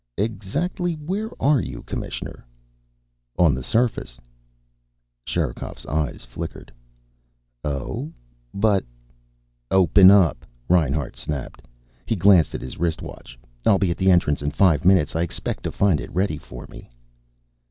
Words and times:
"Exactly 0.17 0.93
where 0.95 1.29
are 1.39 1.61
you, 1.61 1.83
Commissioner?" 1.83 2.43
"On 3.37 3.53
the 3.53 3.61
surface." 3.61 4.17
Sherikov's 5.27 5.85
eyes 5.85 6.25
flickered. 6.25 6.71
"Oh? 7.63 8.11
But" 8.51 8.83
"Open 9.69 10.09
up!" 10.09 10.43
Reinhart 10.67 11.15
snapped. 11.15 11.61
He 12.07 12.15
glanced 12.15 12.55
at 12.55 12.61
his 12.63 12.79
wristwatch. 12.79 13.37
"I'll 13.63 13.77
be 13.77 13.91
at 13.91 13.97
the 13.97 14.09
entrance 14.09 14.41
in 14.41 14.49
five 14.49 14.85
minutes. 14.85 15.15
I 15.15 15.21
expect 15.21 15.61
to 15.65 15.71
find 15.71 16.01
it 16.01 16.11
ready 16.11 16.39
for 16.39 16.65
me." 16.65 16.89